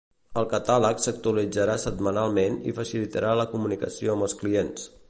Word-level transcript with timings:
El 0.41 0.45
catàleg 0.53 1.03
s'actualitzarà 1.03 1.75
setmanalment 1.83 2.59
i 2.73 2.75
facilitarà 2.81 3.39
la 3.43 3.49
comunicació 3.55 4.17
amb 4.19 4.29
els 4.31 4.39
clients. 4.43 4.93